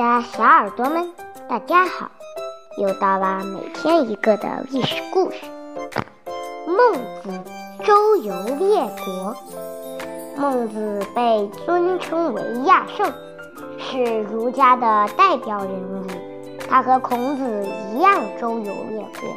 [0.00, 1.12] 的小耳朵们，
[1.46, 2.10] 大家好！
[2.78, 5.36] 又到了每天一个的历史故事。
[6.66, 7.28] 孟子
[7.84, 9.36] 周游列国。
[10.38, 13.12] 孟子被尊称为亚圣，
[13.78, 16.06] 是儒家的代表人物。
[16.66, 19.28] 他和孔子一样周游列国，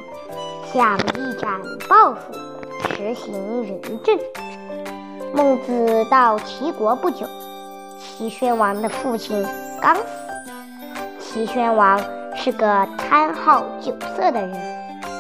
[0.72, 1.60] 想一展
[1.90, 2.34] 抱负，
[2.96, 4.18] 实行仁政。
[5.34, 7.28] 孟子到齐国不久，
[8.00, 9.46] 齐宣王的父亲
[9.82, 10.23] 刚死。
[11.34, 12.00] 齐宣王
[12.36, 14.54] 是个贪好酒色的人，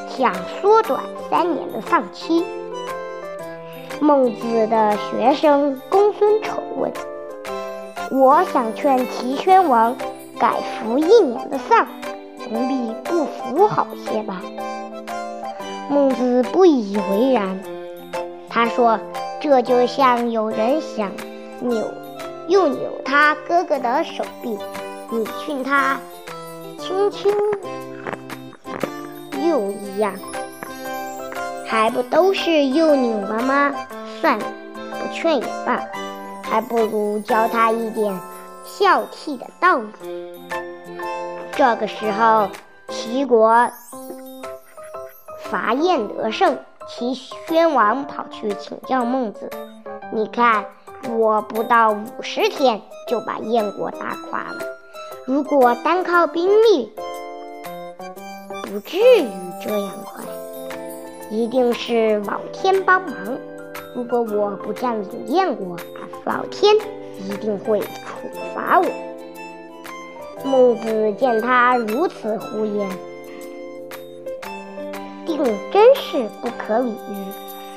[0.07, 0.31] 想
[0.61, 2.45] 缩短三年的丧期。
[3.99, 6.91] 孟子的学生公孙丑问
[8.13, 9.95] ：“我想劝齐宣王
[10.39, 11.87] 改服一年的丧，
[12.43, 14.39] 总比不服好些吧？”
[15.89, 17.59] 孟子不以为然，
[18.47, 18.99] 他说
[19.41, 21.11] ：“这就像有人想
[21.59, 21.87] 扭
[22.47, 24.55] 又扭他哥哥的手臂。”
[25.13, 25.99] 你训他
[26.79, 27.31] 轻轻
[29.47, 30.15] 又一样，
[31.67, 33.71] 还不都是又扭了吗？
[34.19, 34.45] 算了，
[34.89, 35.79] 不劝也罢，
[36.41, 38.19] 还不如教他一点
[38.65, 40.41] 孝悌的道理。
[41.51, 42.49] 这个时候，
[42.89, 43.69] 齐国
[45.43, 49.47] 伐燕得胜，齐宣王跑去请教孟子
[50.11, 50.65] ：“你看，
[51.07, 54.59] 我不到五十天就把燕国打垮了。”
[55.25, 56.91] 如果单靠兵力，
[58.63, 59.29] 不至于
[59.65, 60.21] 这样快，
[61.31, 63.15] 一定是老天帮忙。
[63.95, 65.77] 如果我不占领燕国，
[66.25, 66.75] 老天
[67.19, 67.87] 一定会处
[68.53, 68.85] 罚我。
[70.43, 72.89] 孟子见他如此胡言，
[75.25, 77.25] 定真是不可理喻。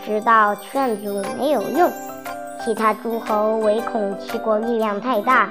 [0.05, 1.93] 知道劝阻没有用，
[2.65, 5.49] 其他诸侯唯恐齐国力量太大。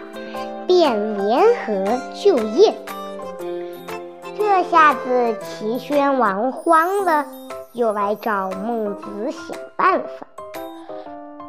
[0.68, 2.76] 便联合救燕，
[4.38, 7.26] 这下子齐宣王慌了，
[7.74, 10.28] 又来找孟子想办法。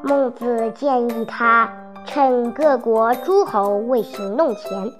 [0.02, 1.68] 孟子建议他
[2.04, 4.92] 趁各国诸侯未行动前，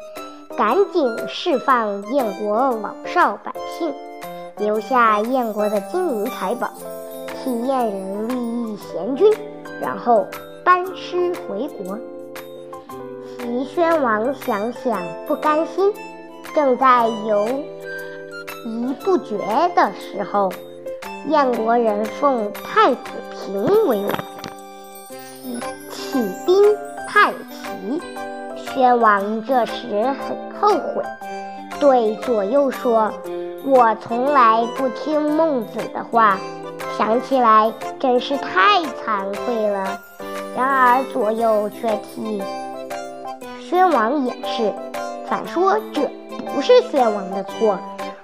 [0.56, 3.94] 赶紧释放燕国老少百姓，
[4.56, 6.71] 留下燕国的金银财宝，
[7.44, 9.31] 替燕人立一贤君，
[9.81, 10.26] 然后
[10.65, 11.99] 班师回国。
[13.56, 15.91] 齐宣王想想不甘心，
[16.55, 17.49] 正在犹
[18.67, 19.39] 疑不决
[19.75, 20.53] 的时候，
[21.28, 23.00] 燕国人奉太子
[23.33, 24.12] 平为王，
[25.41, 25.59] 起
[25.91, 26.62] 起兵
[27.09, 28.03] 叛齐。
[28.75, 31.03] 宣王这时很后悔，
[31.81, 33.11] 对左右说
[33.65, 36.38] ：“我从来不听孟子的话，
[36.99, 39.99] 想起来真是太惭愧了。”
[40.55, 42.43] 然而左右却替。
[43.69, 44.72] 宣王也是，
[45.28, 46.09] 反说这
[46.54, 47.77] 不是宣王的错。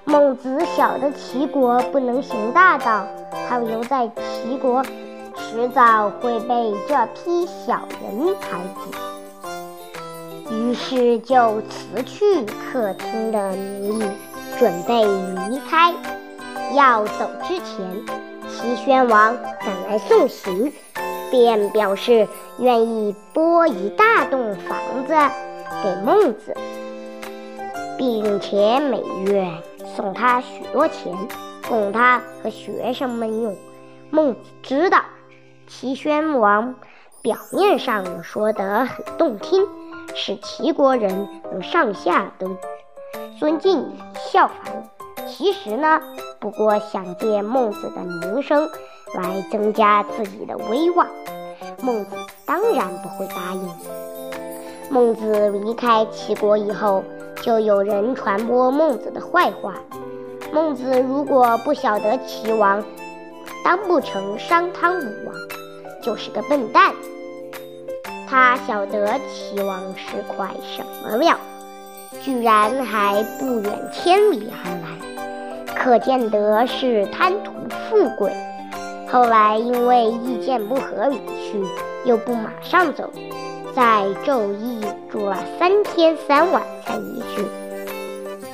[0.05, 3.05] 孟子晓得齐国不能行大道，
[3.49, 4.81] 他留在齐国，
[5.35, 8.57] 迟早会被这批小人排
[10.47, 10.55] 挤。
[10.55, 14.11] 于是就辞去客厅的名义，
[14.57, 15.03] 准备
[15.49, 15.93] 离开。
[16.73, 18.05] 要走之前，
[18.47, 20.71] 齐宣王赶来送行。
[21.33, 22.27] 便表示
[22.59, 24.77] 愿意拨一大栋房
[25.07, 25.15] 子
[25.81, 26.55] 给孟子，
[27.97, 29.51] 并且每月
[29.95, 31.11] 送他许多钱，
[31.67, 33.57] 供他和学生们用。
[34.11, 35.01] 孟子知道
[35.65, 36.75] 齐宣王
[37.23, 39.65] 表面上说得很动听，
[40.13, 42.55] 使齐国人能上下都
[43.39, 44.83] 尊敬效仿，
[45.27, 45.99] 其实呢，
[46.39, 48.69] 不过想借孟子的名声。
[49.13, 51.07] 来增加自己的威望，
[51.81, 52.11] 孟子
[52.45, 53.69] 当然不会答应。
[54.89, 57.03] 孟子离开齐国以后，
[57.41, 59.75] 就有人传播孟子的坏话。
[60.51, 62.83] 孟子如果不晓得齐王
[63.63, 65.35] 当不成商汤武王，
[66.01, 66.93] 就是个笨蛋。
[68.29, 71.37] 他晓得齐王是块什么料，
[72.21, 77.51] 居然还不远千里而来，可见得是贪图
[77.89, 78.31] 富贵。
[79.13, 81.63] 后来因为意见不合离去，
[82.03, 83.11] 又不马上走，
[83.75, 87.45] 在昼邑住了三天三晚才离去。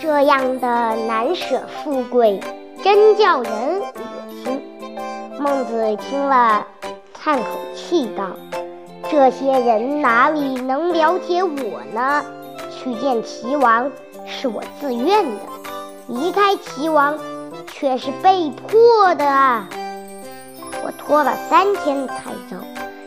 [0.02, 0.68] 这样的
[1.08, 2.42] 难舍富贵，
[2.84, 4.62] 真叫人恶心。
[5.40, 6.68] 孟子听了，
[7.14, 8.32] 叹口气道
[9.10, 12.26] ：“这些人哪里能了解我呢？
[12.70, 13.90] 去见齐王
[14.26, 15.38] 是我自愿的，
[16.10, 17.18] 离开齐王
[17.68, 19.70] 却是被迫的啊！”
[20.90, 22.58] 我拖了三天才走，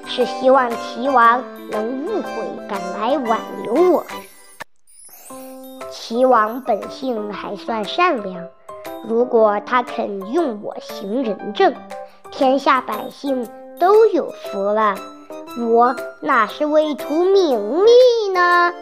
[0.07, 4.07] 是希望齐王能误会，赶来挽留我。
[5.91, 8.47] 齐王本性还算善良，
[9.09, 11.75] 如果他肯用我行仁政，
[12.31, 13.49] 天下百姓
[13.81, 14.95] 都有福了。
[15.69, 18.73] 我哪是为图名利呢？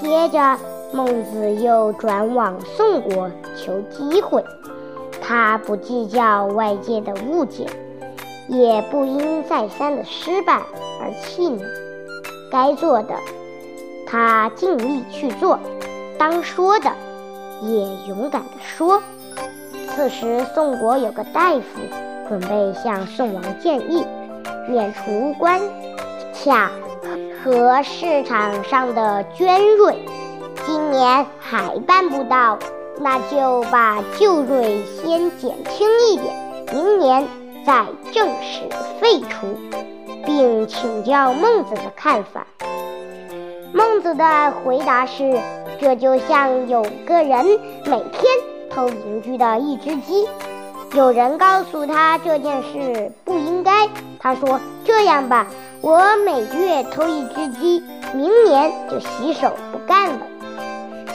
[0.00, 0.58] 接着，
[0.94, 4.42] 孟子又转往宋国求机会。
[5.30, 7.64] 他不计较外界的误解，
[8.48, 10.60] 也不因再三的失败
[11.00, 11.64] 而气馁。
[12.50, 13.14] 该做的，
[14.08, 15.56] 他尽力去做；
[16.18, 16.90] 当说的，
[17.62, 19.00] 也勇敢地说。
[19.94, 21.62] 此时，宋国有个大夫
[22.28, 24.04] 准备向宋王建议。
[24.68, 25.60] 免除关
[26.34, 26.72] 卡
[27.44, 30.04] 和市场上的捐税，
[30.66, 32.58] 今年还办不到，
[33.02, 36.34] 那就把旧税先减轻一点，
[36.72, 37.26] 明年
[37.64, 38.68] 再正式
[39.00, 39.58] 废除，
[40.26, 42.46] 并请教孟子的看法。
[43.72, 45.40] 孟子的回答是：
[45.80, 47.46] 这就像有个人
[47.86, 48.22] 每天
[48.70, 50.28] 偷邻居的一只鸡。
[50.94, 53.88] 有人告诉他这件事不应该，
[54.18, 55.46] 他说：“这样吧，
[55.80, 57.82] 我每月偷一只鸡，
[58.12, 60.18] 明年就洗手不干了。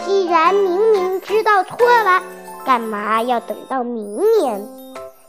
[0.06, 2.22] 既然明明知道错了，
[2.64, 4.66] 干嘛要等到明年？”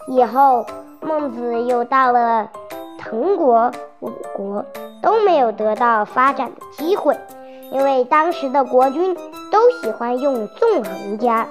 [0.08, 0.66] 以后，
[1.00, 2.50] 孟子又到了
[2.98, 4.64] 滕国、鲁国，
[5.02, 7.18] 都没有得到发展的机会，
[7.72, 9.14] 因为当时的国君
[9.50, 11.46] 都喜欢用纵横家。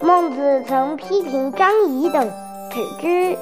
[0.00, 2.30] 孟子曾批评张仪等
[2.70, 3.36] 只知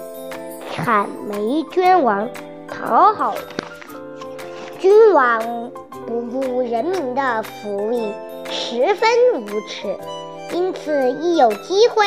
[0.76, 2.28] 谄媚君王，
[2.68, 3.34] 讨好
[4.78, 5.70] 君王，
[6.06, 8.12] 不顾人民的福利，
[8.54, 9.08] 十分
[9.42, 9.98] 无耻。
[10.52, 12.06] 因此，一有机会，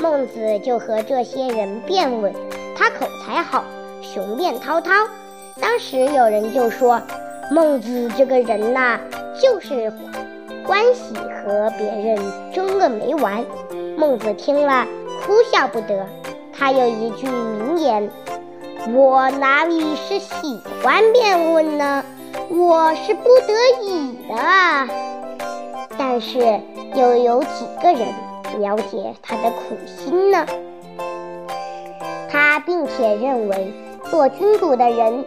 [0.00, 2.32] 孟子就和这些人辩论。
[2.76, 3.64] 他口才好，
[4.00, 4.92] 雄辩滔滔。
[5.60, 7.02] 当时有人就说
[7.50, 9.00] ：“孟子这个人呐，
[9.42, 9.92] 就是
[10.64, 12.16] 欢喜和别人
[12.54, 13.44] 争个没完。”
[13.98, 14.86] 孟子听了，
[15.26, 16.06] 哭笑不得。
[16.56, 18.08] 他有一句名言
[18.94, 22.04] ：“我哪里是喜欢辩论呢？
[22.48, 24.88] 我是不得已的。”
[26.18, 26.40] 但是
[26.96, 28.08] 又有几个人
[28.58, 30.44] 了解他的苦心呢？
[32.28, 33.72] 他并且认为，
[34.10, 35.24] 做君主的人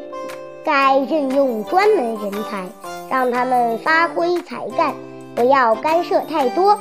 [0.65, 2.65] 该任用专门人才，
[3.09, 4.93] 让他们发挥才干，
[5.33, 6.77] 不要干涉太多。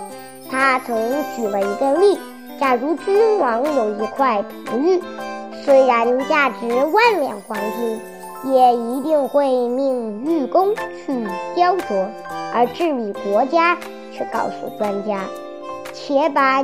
[0.50, 0.96] 他曾
[1.36, 2.18] 举了一个例：
[2.58, 5.00] 假如君王有一块璞玉，
[5.64, 12.08] 虽然价值万两黄金，也一定会命玉工去雕琢；
[12.52, 13.78] 而治理国家，
[14.26, 15.24] 告诉专家：
[15.92, 16.62] 且把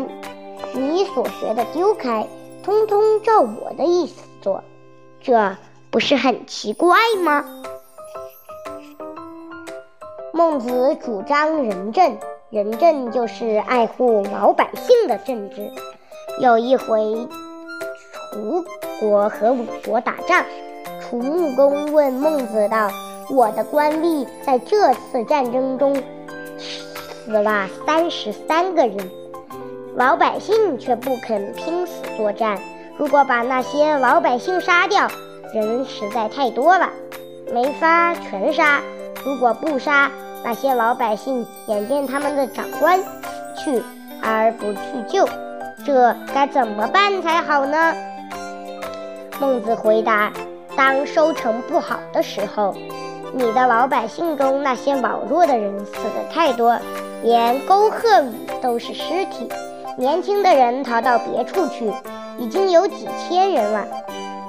[0.75, 2.27] 你所学的丢开，
[2.63, 4.63] 通通照我的意思做，
[5.21, 5.57] 这
[5.91, 7.45] 不是很奇怪吗？
[10.33, 12.17] 孟子主张仁政。
[12.49, 15.69] 仁政就是爱护老百姓的政治。
[16.41, 17.27] 有一回，
[18.31, 18.65] 楚
[19.01, 20.45] 国和鲁国打仗，
[21.01, 22.89] 楚穆公问孟子道
[23.35, 26.01] ：“我的官吏在这次战争中
[27.27, 28.97] 死了三十三个人，
[29.97, 32.57] 老百姓却不肯拼死作战。
[32.97, 35.09] 如果把那些老百姓杀掉，
[35.53, 36.89] 人实在太多了，
[37.53, 38.81] 没法全杀。
[39.25, 40.09] 如果不杀，”
[40.45, 43.09] 那些老百姓眼见他们的长官死
[43.59, 43.83] 去
[44.23, 45.29] 而不去救，
[45.85, 47.93] 这该怎么办才好呢？
[49.41, 50.33] 孟子回答：
[50.77, 52.73] 当收成不好的时候，
[53.33, 56.79] 你的老百姓中那些老弱的人死的太多，
[57.23, 58.33] 连沟壑里
[58.63, 59.49] 都是尸体。
[59.99, 61.93] 年轻的人逃到别处去，
[62.39, 63.87] 已经有几千人了。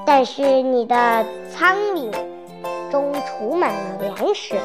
[0.06, 2.12] 但是你的仓廪
[2.92, 4.56] 中储满了粮食。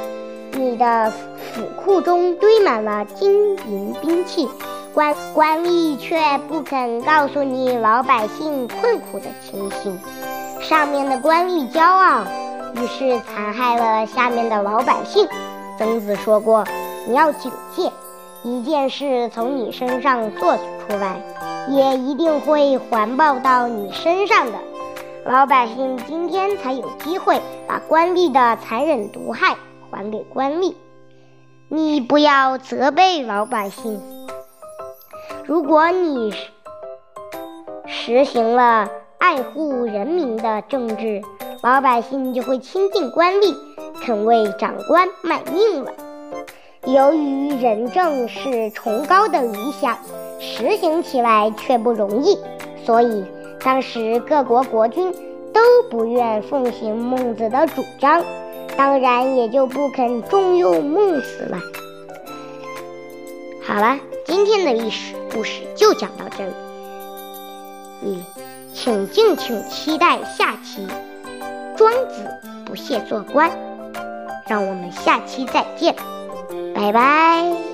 [0.55, 4.47] 你的府库中堆满了金银兵器，
[4.93, 9.99] 官官吏却不肯告诉你老百姓困苦的情形。
[10.61, 12.25] 上面的官吏骄傲，
[12.75, 15.27] 于是残害了下面的老百姓。
[15.79, 16.65] 曾子说过
[17.07, 17.91] ：“你要警戒，
[18.43, 21.21] 一件事从你身上做出来，
[21.69, 24.59] 也一定会环抱到你身上的。”
[25.25, 29.57] 老百姓今天才有机会把官吏的残忍毒害。
[29.95, 30.73] 还给官吏，
[31.69, 34.01] 你不要责备老百姓。
[35.45, 36.33] 如果你
[37.85, 41.21] 实行了爱护人民的政治，
[41.63, 43.55] 老百姓就会亲近官吏，
[44.01, 45.93] 肯为长官卖命了。
[46.93, 49.99] 由于仁政是崇高的理想，
[50.39, 52.39] 实行起来却不容易，
[52.85, 53.25] 所以
[53.65, 55.11] 当时各国国君
[55.55, 58.23] 都不愿奉行孟子的主张。
[58.77, 61.59] 当然也就不肯重用孟子了。
[63.63, 66.53] 好了，今天的历史故事就讲到这里，
[68.01, 68.25] 你，
[68.75, 70.87] 请敬请期待下期。
[71.77, 72.27] 庄子
[72.65, 73.51] 不屑做官，
[74.47, 75.95] 让我们下期再见，
[76.83, 77.72] 拜拜。